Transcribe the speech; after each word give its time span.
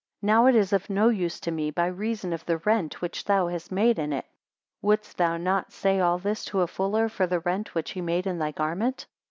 Now 0.23 0.47
it 0.47 0.55
is 0.55 0.73
of 0.73 0.89
no 0.89 1.09
use 1.09 1.39
to 1.41 1.51
me, 1.51 1.69
by 1.69 1.85
reason 1.85 2.33
of 2.33 2.43
the 2.47 2.57
rent 2.57 3.01
which 3.03 3.23
thou 3.25 3.49
hast 3.49 3.71
made 3.71 3.99
in 3.99 4.11
it. 4.11 4.25
Wouldst 4.81 5.17
thou 5.17 5.37
not 5.37 5.71
say 5.71 5.99
all 5.99 6.17
this 6.17 6.43
to 6.45 6.61
a 6.61 6.67
fuller, 6.67 7.07
for 7.07 7.27
the 7.27 7.41
rent 7.41 7.75
which 7.75 7.91
he 7.91 8.01
made 8.01 8.25
in 8.25 8.39
thy 8.39 8.49
garment? 8.49 9.05